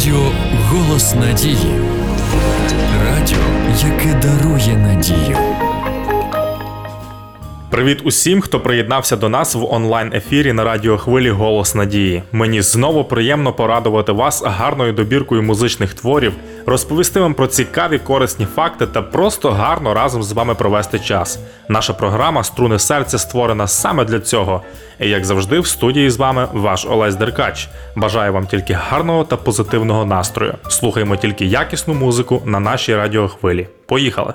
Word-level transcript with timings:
Радіо 0.00 0.32
Голос 0.68 1.14
Надії. 1.14 1.80
Радіо, 3.04 3.38
яке 3.84 4.14
дарує 4.14 4.76
надію. 4.76 5.36
Привіт 7.71 8.01
усім, 8.03 8.41
хто 8.41 8.59
приєднався 8.59 9.15
до 9.15 9.29
нас 9.29 9.55
в 9.55 9.73
онлайн-ефірі 9.73 10.53
на 10.53 10.63
радіохвилі 10.63 11.29
Голос 11.29 11.75
Надії. 11.75 12.23
Мені 12.31 12.61
знову 12.61 13.03
приємно 13.03 13.53
порадувати 13.53 14.11
вас 14.11 14.43
гарною 14.45 14.93
добіркою 14.93 15.43
музичних 15.43 15.93
творів, 15.93 16.33
розповісти 16.65 17.19
вам 17.19 17.33
про 17.33 17.47
цікаві 17.47 17.99
корисні 17.99 18.45
факти 18.45 18.87
та 18.87 19.01
просто 19.01 19.51
гарно 19.51 19.93
разом 19.93 20.23
з 20.23 20.31
вами 20.31 20.55
провести 20.55 20.99
час. 20.99 21.39
Наша 21.69 21.93
програма 21.93 22.43
Струни 22.43 22.79
серця 22.79 23.17
створена 23.17 23.67
саме 23.67 24.05
для 24.05 24.19
цього. 24.19 24.61
І 24.99 25.09
як 25.09 25.25
завжди, 25.25 25.59
в 25.59 25.67
студії 25.67 26.09
з 26.09 26.17
вами 26.17 26.47
ваш 26.53 26.85
Олесь 26.89 27.15
Деркач. 27.15 27.69
Бажаю 27.95 28.33
вам 28.33 28.47
тільки 28.47 28.73
гарного 28.73 29.23
та 29.23 29.37
позитивного 29.37 30.05
настрою. 30.05 30.53
Слухаємо 30.69 31.15
тільки 31.15 31.45
якісну 31.45 31.93
музику 31.93 32.41
на 32.45 32.59
нашій 32.59 32.95
радіохвилі. 32.95 33.67
Поїхали! 33.85 34.33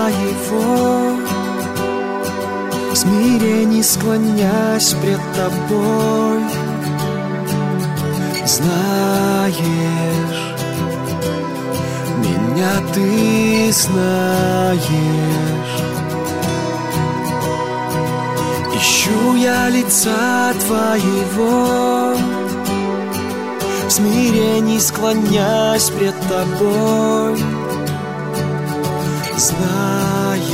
Твоего, 0.00 1.12
в 2.90 2.96
смирении 2.96 3.82
склонясь 3.82 4.94
пред 4.94 5.20
Тобой. 5.36 6.40
Знаешь, 8.46 9.58
меня 12.16 12.72
Ты 12.94 13.70
знаешь. 13.72 14.80
Ищу 18.74 19.36
я 19.36 19.68
лица 19.68 20.54
Твоего, 20.66 22.14
в 23.86 23.90
смирении 23.90 24.78
склонясь 24.78 25.90
пред 25.90 26.14
Тобой. 26.26 27.59
Знаешь, 29.40 30.44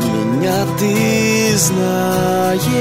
меня 0.00 0.64
Ты 0.78 1.58
знаешь. 1.58 2.72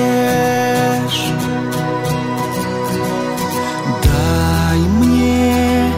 Дай 4.04 4.80
мне 4.80 5.92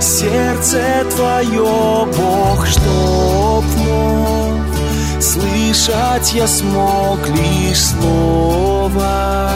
сердце 0.00 1.04
Твое, 1.14 2.08
Бог, 2.16 2.66
чтоб 2.66 3.62
вновь 3.62 5.22
слышать 5.22 6.32
я 6.32 6.46
смог 6.46 7.18
лишь 7.28 7.84
слово 7.84 9.50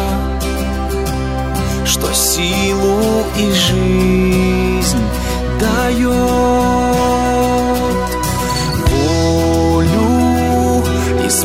что 1.86 2.12
силу 2.12 3.24
и 3.38 3.50
жизнь 3.52 5.02
дает 5.58 6.67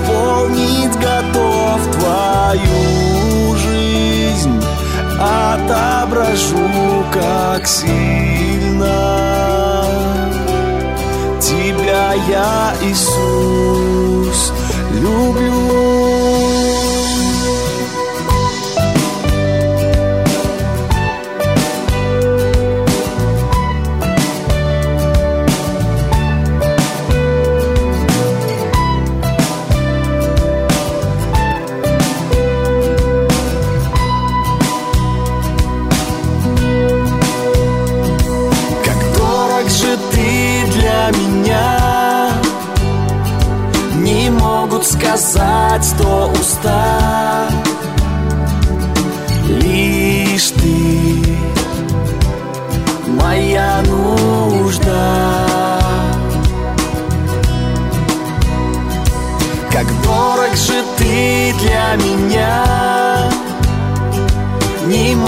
исполнить 0.04 0.96
готов 1.00 1.92
твою 1.92 3.56
жизнь. 3.58 4.62
Отображу 5.20 7.06
как 7.12 7.68
сильно 7.68 8.94
тебя 11.40 12.14
я 12.30 12.74
Иисус 12.84 14.52
люблю 14.92 16.03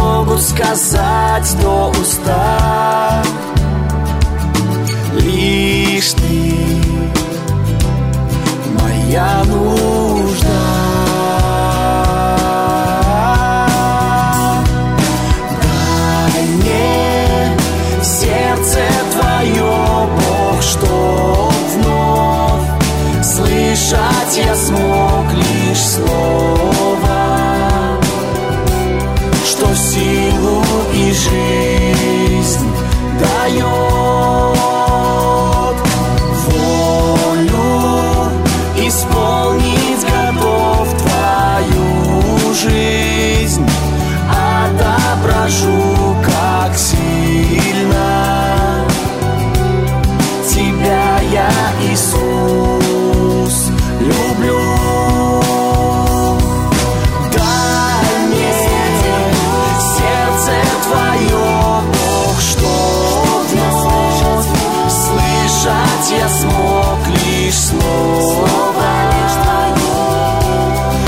могут 0.05 0.41
сказать 0.41 1.57
до 1.61 1.89
уста 1.89 3.23
Лишь 5.13 6.13
ты 6.13 6.53
моя 8.79 9.43
нужда 9.45 10.04
я 66.11 66.29
смог 66.29 66.99
лишь 67.07 67.57
слово, 67.57 68.45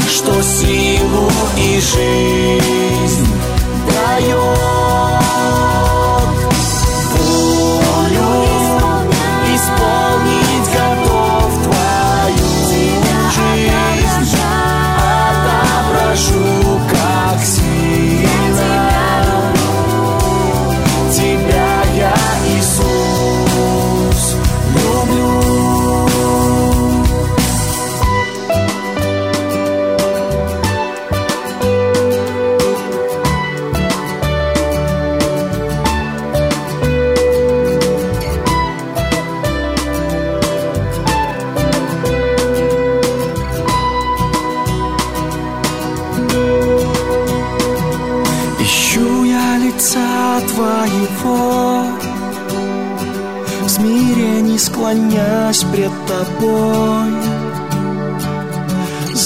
что 0.07 0.41
силу 0.41 1.29
и 1.57 1.79
жизнь 1.79 2.96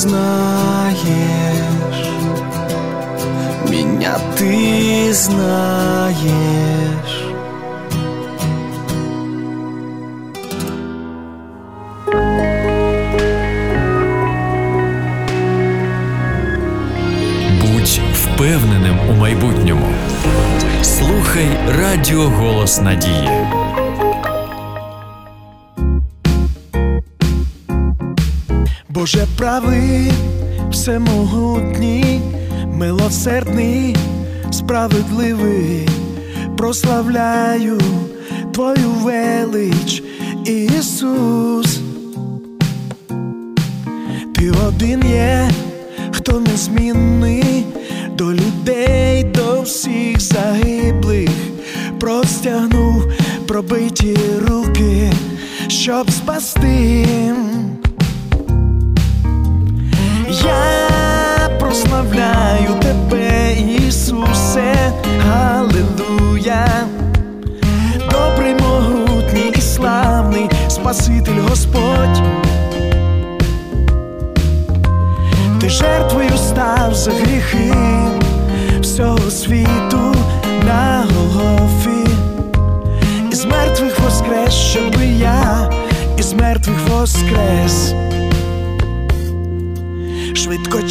Знаешь, 0.02 0.98
меня 3.70 4.18
Ты 4.36 5.14
знаешь 5.14 6.16
Будь 17.62 18.02
впевненим 18.14 19.00
у 19.10 19.14
майбутньому. 19.14 19.86
Слухай 20.82 21.48
Радіо 21.68 22.30
Голос 22.30 22.82
Надії. 22.82 23.30
Боже 29.02 29.28
правий, 29.38 30.12
всемогутній, 30.72 32.22
милосердний, 32.74 33.96
справедливий, 34.52 35.90
прославляю 36.58 37.82
Твою 38.54 38.90
велич, 38.90 40.04
Ісус. 40.46 41.80
Ти 44.36 44.52
один 44.68 45.04
є, 45.10 45.50
хто 46.12 46.40
незмінний 46.40 47.66
до 48.18 48.34
людей, 48.34 49.24
до 49.24 49.62
всіх 49.62 50.22
загиблих, 50.22 51.30
простягнув 52.00 53.12
пробиті 53.48 54.18
руки, 54.48 55.12
щоб 55.68 56.12
спасти. 56.12 57.08
Я 60.44 61.50
прославляю 61.60 62.80
тебе, 62.80 62.91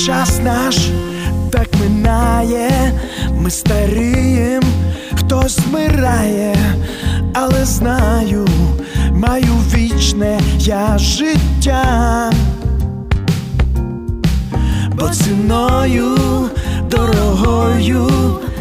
час 0.06 0.40
наш 0.44 0.76
так 1.50 1.68
минає, 1.80 2.92
ми 3.38 3.50
старієм, 3.50 4.62
хтось 5.14 5.58
вмирає, 5.58 6.56
але 7.34 7.64
знаю, 7.64 8.48
маю 9.12 9.54
вічне 9.74 10.40
я 10.58 10.98
життя, 10.98 12.30
бо 14.94 15.08
ціною 15.08 16.16
дорогою 16.90 18.08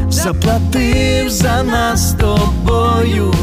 заплатив 0.09 1.30
за 1.30 1.63
нас 1.63 2.13
тобою, 2.19 3.33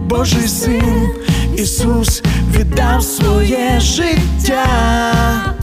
Божий 0.00 0.48
син 0.48 1.08
Ісус 1.56 2.22
віддав 2.56 3.02
своє 3.02 3.80
життя. 3.80 5.61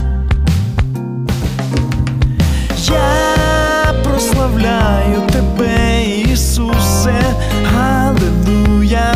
Прославляю 4.60 5.22
тебе, 5.32 6.04
Ісусе, 6.32 7.22
Аллилуйя. 7.78 9.14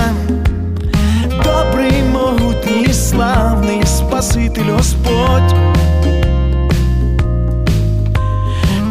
Добрий, 1.45 2.03
могутній, 2.13 2.93
славний 2.93 3.87
Спаситель 3.87 4.71
Господь. 4.77 5.55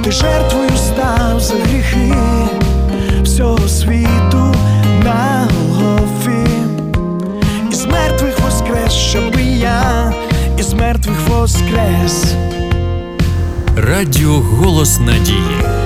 Ти 0.03 0.11
жертвою 0.11 0.69
став 0.77 1.39
за 1.39 1.53
гріхи 1.53 2.13
всього 3.23 3.67
світу 3.67 4.55
на 5.03 5.47
Голгофі. 5.55 6.51
Із 7.71 7.85
мертвих 7.85 8.39
воскрес, 8.39 8.93
щоби 8.93 9.41
я 9.41 10.13
із 10.59 10.73
мертвих 10.73 11.27
воскрес. 11.27 12.33
Радіо 13.77 14.31
Голос 14.33 14.99
Надії. 14.99 15.83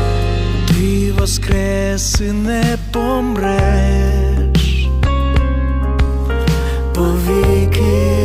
Воскрес 1.37 2.21
і 2.21 2.31
не 2.31 2.77
помреш 2.91 4.57
повіки. 6.95 8.16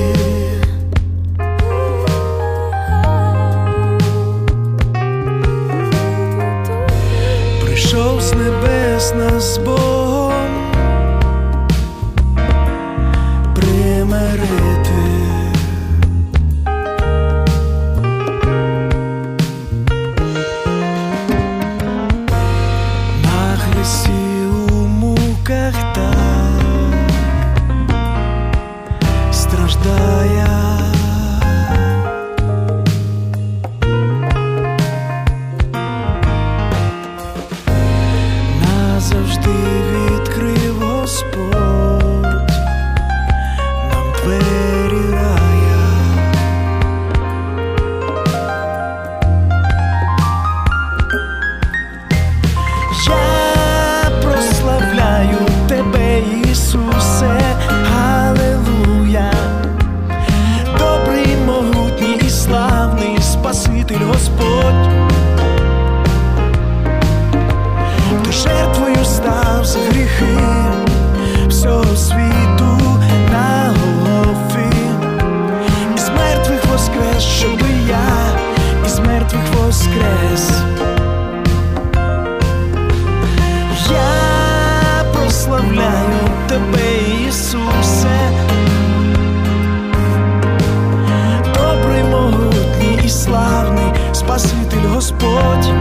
Господь. 95.02 95.72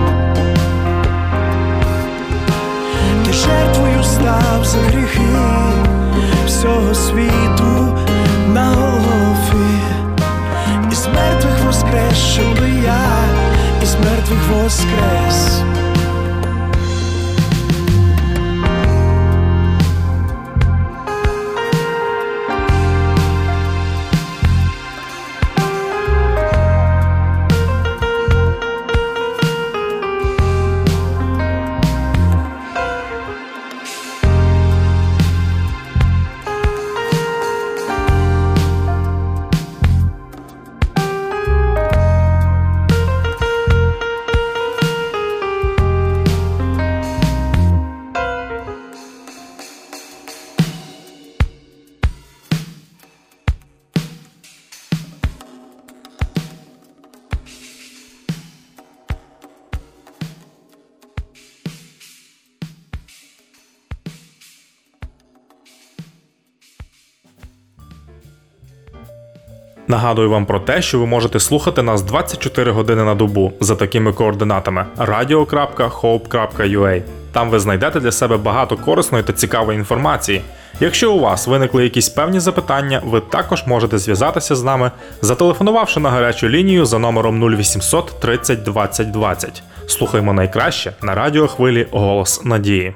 Ти 3.26 3.34
жертвою 3.34 4.04
став 4.04 4.66
за 4.66 4.78
гріхи 4.78 5.22
всього 6.46 6.96
світу 6.96 7.98
на 8.54 8.66
Голгофі. 8.66 9.82
з 10.92 11.08
мертвих 11.08 11.66
воскрес, 11.66 12.18
щоби 12.18 12.70
я 12.70 13.00
із 13.84 13.96
мертвих 13.96 14.50
воскрес. 14.50 15.61
Нагадую 69.92 70.30
вам 70.30 70.46
про 70.46 70.60
те, 70.60 70.82
що 70.82 71.00
ви 71.00 71.06
можете 71.06 71.40
слухати 71.40 71.82
нас 71.82 72.02
24 72.02 72.72
години 72.72 73.04
на 73.04 73.16
добу 73.16 73.54
за 73.60 73.76
такими 73.76 74.14
координатами 74.14 74.86
radio.hope.ua. 74.98 77.02
Там 77.32 77.50
ви 77.50 77.60
знайдете 77.60 78.00
для 78.00 78.12
себе 78.12 78.38
багато 78.38 78.78
корисної 78.78 79.24
та 79.24 79.34
цікавої 79.34 79.78
інформації. 79.78 80.42
Якщо 80.80 81.14
у 81.14 81.20
вас 81.20 81.48
виникли 81.48 81.84
якісь 81.84 82.10
певні 82.10 82.40
запитання, 82.40 83.02
ви 83.06 83.20
також 83.20 83.68
можете 83.68 83.98
зв'язатися 83.98 84.56
з 84.56 84.64
нами, 84.64 84.92
зателефонувавши 85.22 86.00
на 86.00 86.10
гарячу 86.10 86.50
лінію 86.50 86.86
за 86.86 87.00
номером 87.00 87.44
0800 87.44 88.20
30 88.20 88.64
20 88.64 89.12
20. 89.12 89.64
Слухаймо 89.88 90.34
найкраще 90.34 90.94
на 91.02 91.16
радіохвилі 91.16 91.88
Голос 91.92 92.46
Надії. 92.46 92.94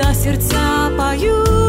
когда 0.00 0.14
сердца 0.14 0.90
поют. 0.96 1.59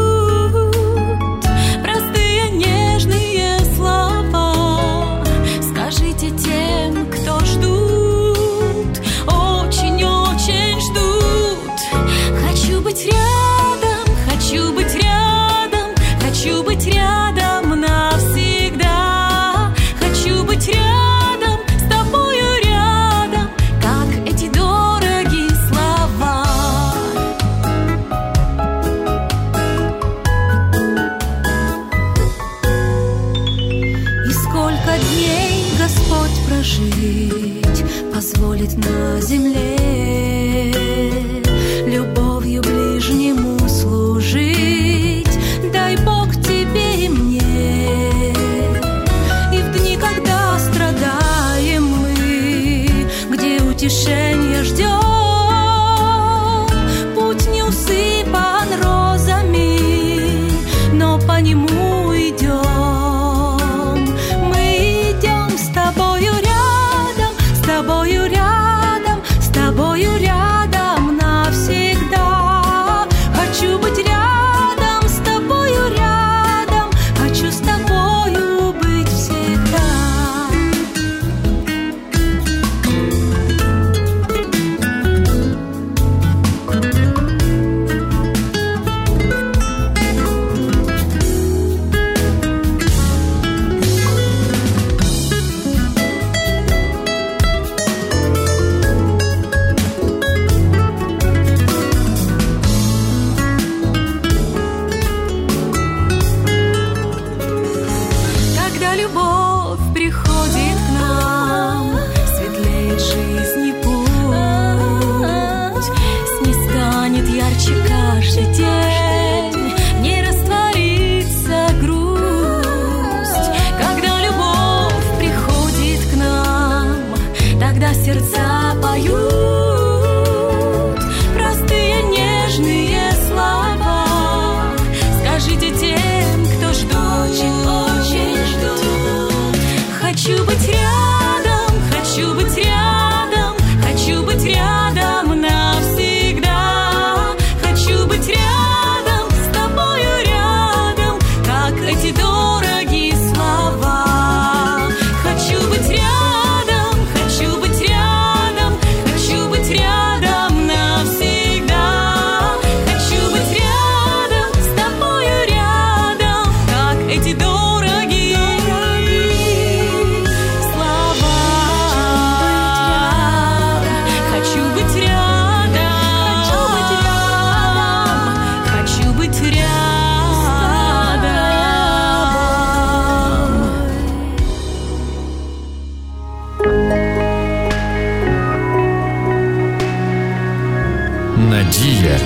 Надія 191.36 192.18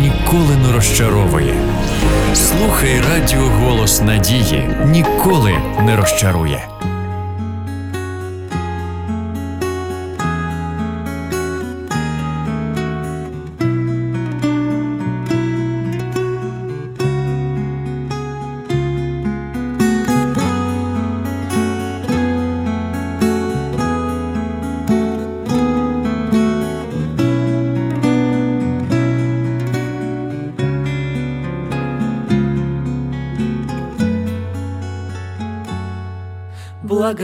ніколи 0.00 0.56
не 0.66 0.72
розчаровує. 0.72 1.54
Слухай 2.34 3.00
радіо 3.00 3.40
голос 3.40 4.02
Надії 4.02 4.70
ніколи 4.86 5.52
не 5.82 5.96
розчарує. 5.96 6.68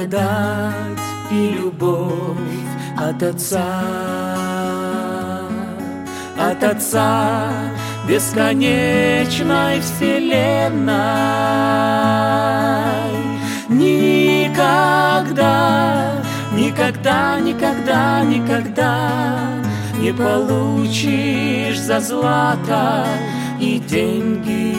благодать 0.05 0.99
и 1.31 1.55
любовь 1.59 2.37
от 2.97 3.23
Отца, 3.23 3.63
от 6.39 6.63
Отца 6.63 7.51
бесконечной 8.09 9.81
вселенной. 9.81 10.95
Никогда, 13.69 14.93
никогда, 16.53 17.41
никогда, 17.41 18.23
никогда 18.25 19.11
не 19.99 20.13
получишь 20.13 21.81
за 21.81 22.01
злато 22.01 23.07
и 23.59 23.79
деньги. 23.79 24.75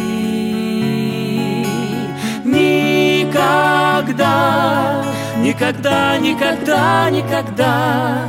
Никогда 3.25 3.75
никогда, 5.45 6.17
никогда, 6.17 7.09
никогда 7.11 8.23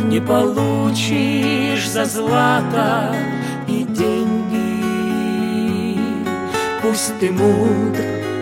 не 0.00 0.20
получишь 0.20 1.88
за 1.88 2.06
злато 2.06 3.14
и 3.68 3.84
деньги. 3.84 4.80
Пусть 6.80 7.18
ты 7.20 7.30
мудр 7.30 8.00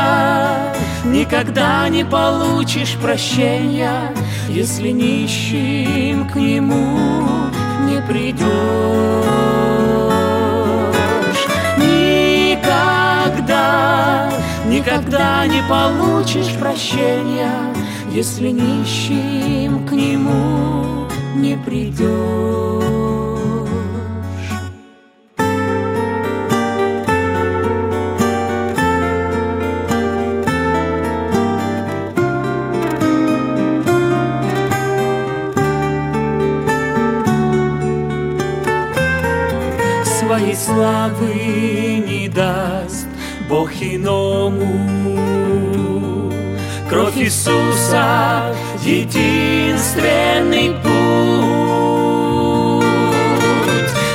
никогда 1.05 1.88
не 1.88 2.05
получишь 2.05 2.97
прощения, 3.01 4.12
если 4.49 4.90
нищим 4.90 6.29
к 6.29 6.37
нему 6.37 6.99
не 7.88 8.01
придешь. 8.03 8.42
Никогда, 12.53 13.62
никогда 14.66 15.47
не 15.47 15.62
получишь 15.68 16.55
прощения, 16.59 17.73
если 18.14 18.51
нищим 18.51 19.87
к 19.87 19.92
нему 19.92 21.09
не 21.35 21.57
придешь. 21.57 22.03
Своей 40.05 40.55
славы 40.55 42.05
не 42.07 42.29
даст 42.29 43.09
Бог 43.48 43.70
иному. 43.81 45.41
Кровь 46.92 47.16
Иисуса— 47.16 48.55
единственный 48.85 50.74
путь. 50.83 50.92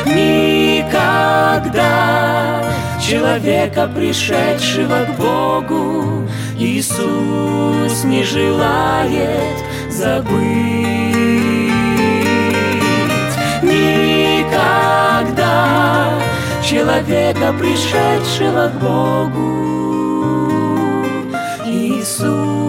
Никогда 0.06 1.74
человека, 3.02 3.90
пришедшего 3.96 5.06
к 5.06 5.18
Богу, 5.18 6.30
Иисус 6.60 8.04
не 8.04 8.24
желает 8.24 9.58
забыть. 9.90 10.38
Никогда 13.64 14.94
человека, 16.64 17.54
пришедшего 17.58 18.70
к 18.70 18.74
Богу, 18.80 19.66
Иисус 21.66 22.67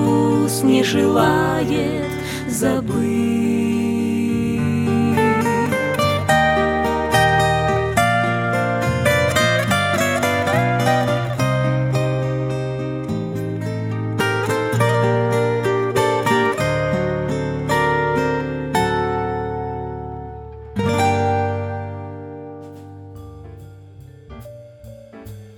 не 0.62 0.82
желает 0.82 2.10
забыть. 2.48 3.28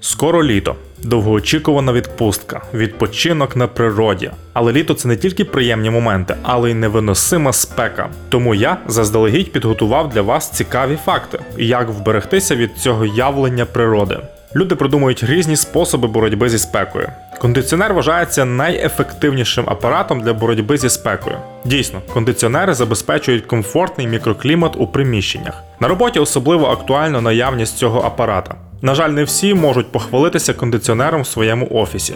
Скоро 0.01 0.43
літо. 0.43 0.77
Довгоочікувана 1.11 1.93
відпустка, 1.93 2.63
відпочинок 2.75 3.57
на 3.57 3.67
природі. 3.67 4.31
Але 4.53 4.73
літо 4.73 4.95
це 4.95 5.09
не 5.09 5.17
тільки 5.17 5.45
приємні 5.45 5.91
моменти, 5.91 6.35
але 6.43 6.71
й 6.71 6.75
невиносима 6.75 7.53
спека. 7.53 8.09
Тому 8.29 8.55
я 8.55 8.77
заздалегідь 8.87 9.53
підготував 9.53 10.09
для 10.09 10.23
вас 10.23 10.51
цікаві 10.51 10.99
факти, 11.05 11.39
як 11.59 11.89
вберегтися 11.89 12.57
від 12.57 12.77
цього 12.79 13.05
явлення 13.05 13.65
природи. 13.65 14.19
Люди 14.57 14.75
придумують 14.75 15.25
різні 15.25 15.57
способи 15.57 16.09
боротьби 16.09 16.49
зі 16.49 16.59
спекою. 16.59 17.09
Кондиціонер 17.41 17.95
вважається 17.95 18.45
найефективнішим 18.45 19.65
апаратом 19.69 20.21
для 20.21 20.33
боротьби 20.33 20.79
зі 20.79 20.91
спекою. 20.91 21.37
Дійсно, 21.65 22.01
кондиціонери 22.15 22.75
забезпечують 22.75 23.47
комфортний 23.47 24.07
мікроклімат 24.07 24.73
у 24.77 24.87
приміщеннях. 24.87 25.63
На 25.81 25.89
роботі 25.89 26.19
особливо 26.19 26.67
актуальна 26.67 27.21
наявність 27.21 27.79
цього 27.79 28.01
апарата. 28.01 28.55
На 28.83 28.95
жаль, 28.95 29.11
не 29.11 29.25
всі 29.25 29.55
можуть 29.55 29.93
похвалитися 29.93 30.55
кондиціонером 30.55 31.23
в 31.23 31.27
своєму 31.27 31.69
офісі. 31.71 32.15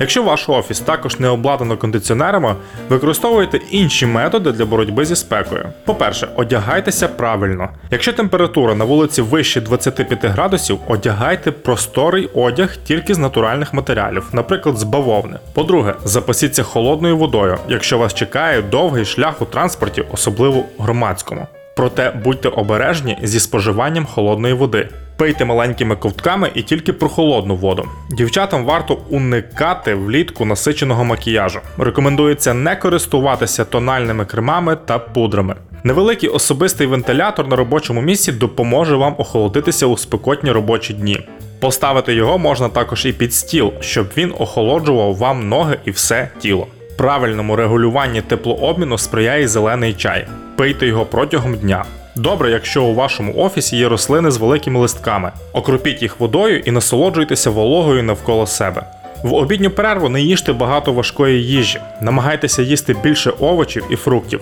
Якщо 0.00 0.22
ваш 0.22 0.48
офіс 0.48 0.80
також 0.80 1.18
не 1.18 1.28
обладнано 1.28 1.76
кондиціонерами, 1.76 2.54
використовуйте 2.88 3.60
інші 3.70 4.06
методи 4.06 4.52
для 4.52 4.64
боротьби 4.64 5.04
зі 5.04 5.16
спекою. 5.16 5.68
По-перше, 5.84 6.28
одягайтеся 6.36 7.08
правильно. 7.08 7.68
Якщо 7.90 8.12
температура 8.12 8.74
на 8.74 8.84
вулиці 8.84 9.22
вище 9.22 9.60
25 9.60 10.24
градусів, 10.24 10.78
одягайте 10.88 11.50
просторий 11.50 12.28
одяг 12.34 12.76
тільки 12.84 13.14
з 13.14 13.18
натуральних 13.18 13.74
матеріалів, 13.74 14.26
наприклад, 14.32 14.78
з 14.78 14.82
бавовни. 14.82 15.38
По-друге, 15.54 15.94
запасіться 16.04 16.62
холодною 16.62 17.16
водою, 17.16 17.58
якщо 17.68 17.98
вас 17.98 18.14
чекає 18.14 18.62
довгий 18.62 19.04
шлях 19.04 19.42
у 19.42 19.44
транспорті, 19.44 20.04
особливо 20.12 20.64
громадському. 20.78 21.46
Проте 21.76 22.10
будьте 22.24 22.48
обережні 22.48 23.18
зі 23.22 23.40
споживанням 23.40 24.06
холодної 24.06 24.54
води. 24.54 24.88
Пийте 25.20 25.44
маленькими 25.44 25.96
ковтками 25.96 26.50
і 26.54 26.62
тільки 26.62 26.92
про 26.92 27.08
холодну 27.08 27.56
воду. 27.56 27.88
Дівчатам 28.10 28.64
варто 28.64 28.98
уникати 29.08 29.94
влітку 29.94 30.44
насиченого 30.44 31.04
макіяжу. 31.04 31.60
Рекомендується 31.78 32.54
не 32.54 32.76
користуватися 32.76 33.64
тональними 33.64 34.24
кремами 34.24 34.76
та 34.84 34.98
пудрами. 34.98 35.54
Невеликий 35.84 36.28
особистий 36.28 36.86
вентилятор 36.86 37.48
на 37.48 37.56
робочому 37.56 38.00
місці 38.02 38.32
допоможе 38.32 38.96
вам 38.96 39.14
охолодитися 39.18 39.86
у 39.86 39.96
спекотні 39.96 40.52
робочі 40.52 40.94
дні. 40.94 41.20
Поставити 41.58 42.14
його 42.14 42.38
можна 42.38 42.68
також 42.68 43.06
і 43.06 43.12
під 43.12 43.34
стіл, 43.34 43.72
щоб 43.80 44.06
він 44.16 44.34
охолоджував 44.38 45.16
вам 45.16 45.48
ноги 45.48 45.78
і 45.84 45.90
все 45.90 46.28
тіло. 46.38 46.66
Правильному 46.96 47.56
регулюванні 47.56 48.20
теплообміну 48.20 48.98
сприяє 48.98 49.48
зелений 49.48 49.94
чай. 49.94 50.26
Пийте 50.56 50.86
його 50.86 51.06
протягом 51.06 51.54
дня. 51.54 51.84
Добре, 52.16 52.50
якщо 52.50 52.84
у 52.84 52.94
вашому 52.94 53.34
офісі 53.36 53.76
є 53.76 53.88
рослини 53.88 54.30
з 54.30 54.36
великими 54.36 54.80
листками. 54.80 55.32
Окропіть 55.52 56.02
їх 56.02 56.20
водою 56.20 56.58
і 56.64 56.70
насолоджуйтеся 56.70 57.50
вологою 57.50 58.02
навколо 58.02 58.46
себе. 58.46 58.82
В 59.22 59.34
обідню 59.34 59.70
перерву 59.70 60.08
не 60.08 60.20
їжте 60.20 60.52
багато 60.52 60.92
важкої 60.92 61.44
їжі, 61.44 61.80
намагайтеся 62.00 62.62
їсти 62.62 62.96
більше 63.02 63.30
овочів 63.30 63.84
і 63.90 63.96
фруктів. 63.96 64.40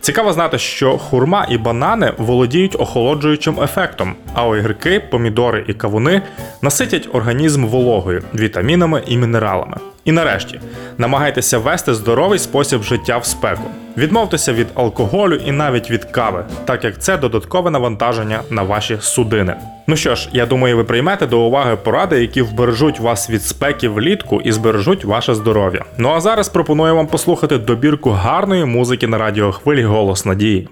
Цікаво 0.00 0.32
знати, 0.32 0.58
що 0.58 0.98
хурма 0.98 1.46
і 1.50 1.58
банани 1.58 2.12
володіють 2.18 2.76
охолоджуючим 2.80 3.60
ефектом, 3.62 4.14
а 4.34 4.46
огірки, 4.46 5.00
помідори 5.00 5.64
і 5.68 5.74
кавуни 5.74 6.22
наситять 6.62 7.08
організм 7.12 7.66
вологою, 7.66 8.22
вітамінами 8.34 9.02
і 9.06 9.16
мінералами. 9.16 9.76
І 10.04 10.12
нарешті 10.12 10.60
намагайтеся 10.98 11.58
вести 11.58 11.94
здоровий 11.94 12.38
спосіб 12.38 12.82
життя 12.82 13.18
в 13.18 13.24
спеку. 13.24 13.70
Відмовтеся 13.96 14.52
від 14.52 14.66
алкоголю 14.74 15.34
і 15.34 15.52
навіть 15.52 15.90
від 15.90 16.04
кави, 16.04 16.44
так 16.64 16.84
як 16.84 16.98
це 16.98 17.16
додаткове 17.16 17.70
навантаження 17.70 18.40
на 18.50 18.62
ваші 18.62 18.98
судини. 19.00 19.54
Ну 19.86 19.96
що 19.96 20.14
ж, 20.14 20.28
я 20.32 20.46
думаю, 20.46 20.76
ви 20.76 20.84
приймете 20.84 21.26
до 21.26 21.40
уваги 21.40 21.76
поради, 21.76 22.20
які 22.20 22.42
вбережуть 22.42 23.00
вас 23.00 23.30
від 23.30 23.42
спеки 23.42 23.88
влітку 23.88 24.40
і 24.40 24.52
збережуть 24.52 25.04
ваше 25.04 25.34
здоров'я. 25.34 25.84
Ну 25.98 26.10
а 26.10 26.20
зараз 26.20 26.48
пропоную 26.48 26.96
вам 26.96 27.06
послухати 27.06 27.58
добірку 27.58 28.10
гарної 28.10 28.64
музики 28.64 29.06
на 29.06 29.18
радіохвилі 29.18 29.84
Голос 29.84 30.26
Надії. 30.26 30.68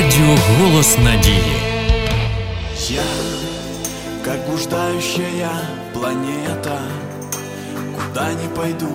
Радіо 0.00 0.36
Голос 0.58 0.98
Надії. 0.98 1.56
Я, 2.88 3.02
как 4.24 4.46
блуждающая 4.48 5.50
планета 5.92 6.78
Куда 7.96 8.32
ни 8.32 8.48
пойду, 8.56 8.92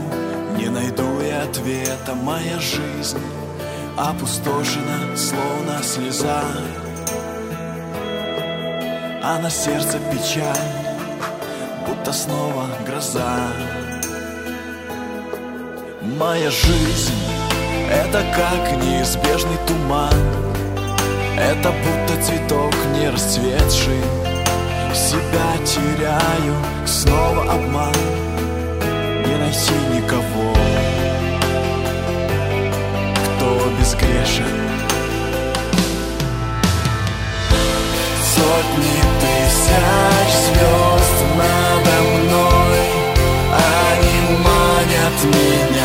не 0.57 0.69
найду 0.69 1.21
и 1.21 1.29
ответа 1.29 2.15
Моя 2.23 2.59
жизнь 2.59 3.19
опустошена, 3.97 5.17
словно 5.17 5.83
слеза 5.83 6.43
А 9.23 9.39
на 9.39 9.49
сердце 9.49 9.99
печаль, 10.11 10.71
будто 11.87 12.13
снова 12.13 12.65
гроза 12.87 13.37
Моя 16.17 16.49
жизнь — 16.49 17.91
это 17.91 18.23
как 18.35 18.83
неизбежный 18.83 19.57
туман 19.67 20.44
это 21.38 21.70
будто 21.70 22.22
цветок 22.22 22.74
не 22.94 23.08
расцветший. 23.10 24.00
Себя 24.94 25.56
теряю, 25.64 26.56
снова 26.86 27.42
обман. 27.52 27.92
Не 29.26 29.36
найти 29.36 29.74
никого. 29.94 30.54
Кто 33.14 33.70
безгрешен? 33.78 34.46
Сотни 38.34 38.98
тысяч 39.20 40.32
звезд 40.46 41.18
надо 41.36 41.94
мной. 42.02 42.80
Они 43.52 44.38
манят 44.38 45.18
меня, 45.24 45.75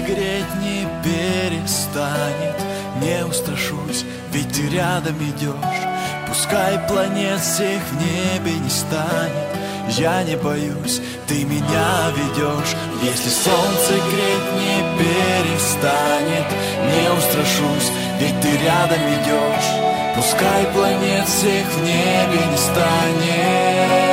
солнце 0.00 0.46
не 0.60 0.86
перестанет. 1.04 2.56
Не 3.00 3.24
устрашусь, 3.24 4.04
ведь 4.32 4.52
ты 4.52 4.68
рядом 4.68 5.16
идешь. 5.16 5.82
Пускай 6.28 6.78
планет 6.88 7.40
всех 7.40 7.80
в 7.90 7.96
небе 7.96 8.58
не 8.58 8.70
станет. 8.70 9.50
Я 9.88 10.22
не 10.22 10.36
боюсь, 10.36 11.00
ты 11.26 11.44
меня 11.44 12.10
ведешь. 12.16 12.76
Если 13.02 13.30
солнце 13.30 13.92
греть 14.10 14.50
не 14.60 14.76
перестанет. 14.98 16.46
Не 16.90 17.10
устрашусь, 17.16 17.90
ведь 18.20 18.40
ты 18.40 18.50
рядом 18.64 19.00
идешь. 19.16 19.70
Пускай 20.16 20.66
планет 20.74 21.26
всех 21.26 21.66
в 21.66 21.84
небе 21.84 22.40
не 22.50 22.56
станет 22.56 24.09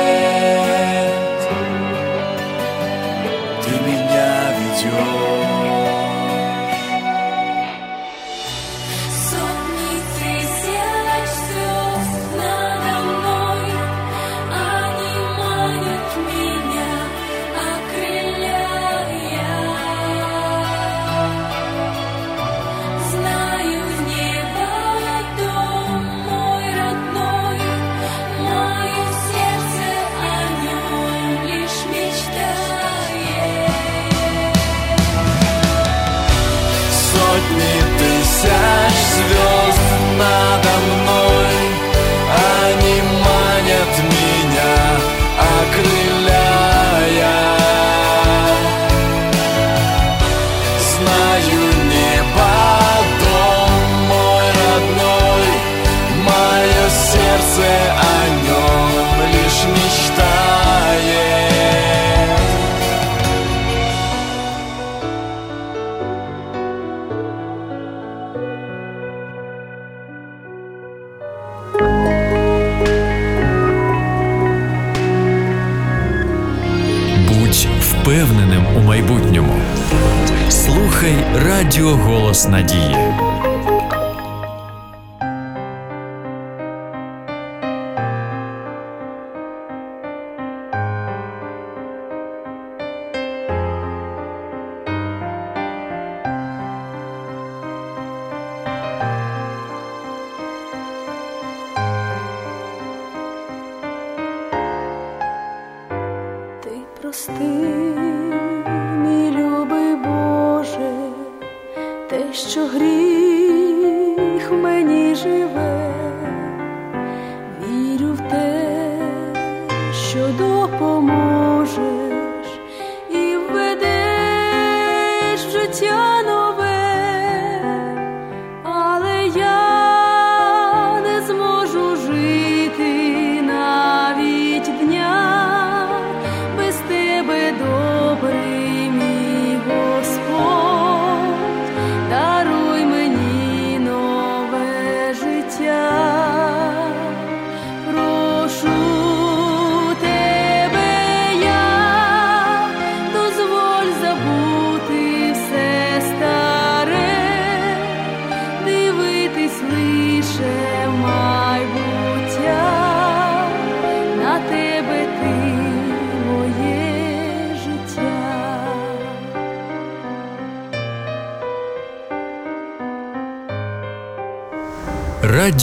Радіо 81.47 81.89
Голос 81.89 82.47
Надії. 82.47 82.97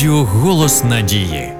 Радіо 0.05 0.23
Голос 0.23 0.83
Надії. 0.83 1.54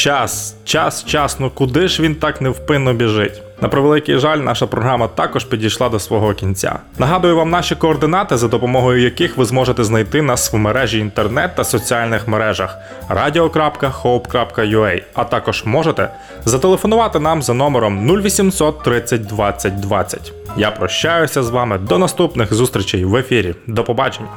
Час, 0.00 0.56
час, 0.64 1.04
час, 1.04 1.40
ну 1.40 1.50
куди 1.50 1.88
ж 1.88 2.02
він 2.02 2.14
так 2.14 2.40
невпинно 2.40 2.94
біжить? 2.94 3.42
На 3.60 3.68
превеликий 3.68 4.18
жаль, 4.18 4.38
наша 4.38 4.66
програма 4.66 5.08
також 5.08 5.44
підійшла 5.44 5.88
до 5.88 6.00
свого 6.00 6.34
кінця. 6.34 6.78
Нагадую 6.98 7.36
вам 7.36 7.50
наші 7.50 7.74
координати, 7.74 8.36
за 8.36 8.48
допомогою 8.48 9.02
яких 9.02 9.36
ви 9.36 9.44
зможете 9.44 9.84
знайти 9.84 10.22
нас 10.22 10.52
в 10.52 10.56
мережі 10.56 10.98
інтернет 10.98 11.50
та 11.56 11.64
соціальних 11.64 12.28
мережах 12.28 12.76
radio.hope.ua, 13.10 15.02
а 15.14 15.24
також 15.24 15.64
можете 15.64 16.08
зателефонувати 16.44 17.18
нам 17.18 17.42
за 17.42 17.54
номером 17.54 18.10
0800 18.10 18.82
30 18.82 19.26
20 19.26 19.80
20. 19.80 20.32
Я 20.56 20.70
прощаюся 20.70 21.42
з 21.42 21.50
вами 21.50 21.78
до 21.78 21.98
наступних 21.98 22.54
зустрічей 22.54 23.04
в 23.04 23.16
ефірі. 23.16 23.54
До 23.66 23.84
побачення. 23.84 24.28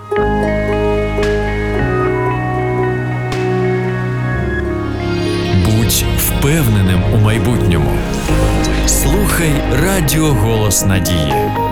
будь 5.93 6.05
впевненим 6.17 7.03
у 7.13 7.17
майбутньому. 7.17 7.91
Слухай 8.85 9.51
Радіо 9.71 10.27
Голос 10.27 10.85
Надії. 10.85 11.62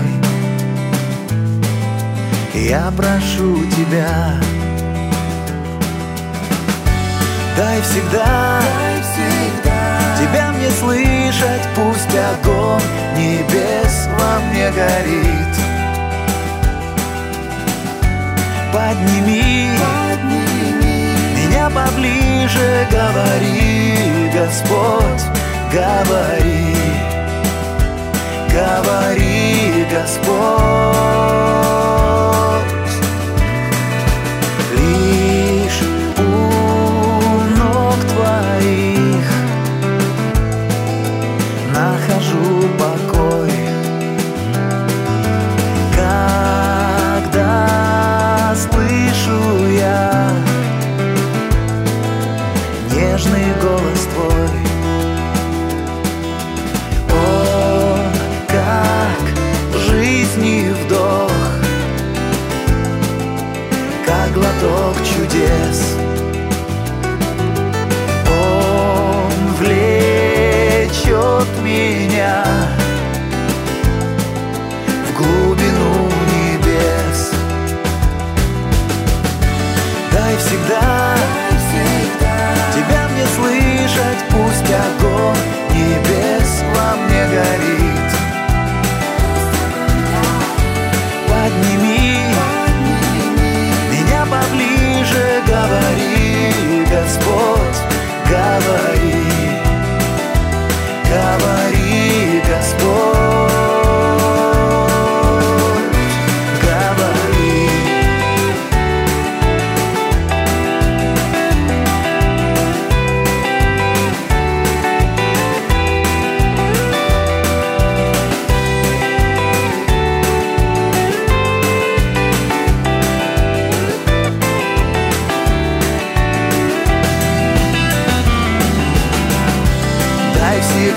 Я 2.54 2.92
прошу 2.96 3.66
тебя. 3.76 4.40
Дай 7.58 7.82
всегда, 7.82 8.62
Тебя 10.20 10.52
мне 10.52 10.70
слышать 10.70 11.68
Пусть 11.76 12.16
огонь 12.16 12.82
небес 13.18 14.08
во 14.20 14.40
мне 14.52 14.72
горит. 14.72 15.56
Подними, 18.72 19.72
меня 19.80 20.49
поближе 21.74 22.88
Говори, 22.92 24.32
Господь, 24.34 25.24
говори 25.72 26.76
Говори, 28.52 29.86
Господь 29.92 31.79
голос 53.69 54.09
твой 54.15 54.68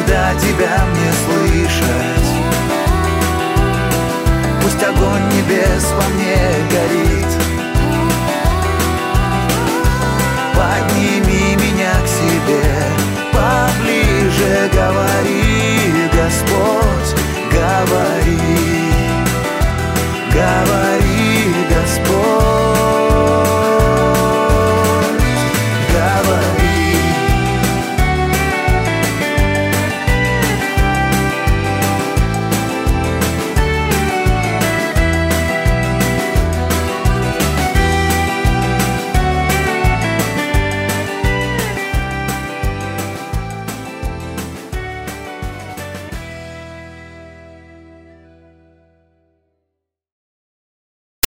Всегда 0.02 0.34
тебя 0.34 0.84
мне 0.90 1.12
слышать. 1.12 2.28
Пусть 4.60 4.82
огонь 4.82 5.28
небес 5.28 5.92
во 5.92 6.08
мне 6.14 6.36
горит 6.72 7.01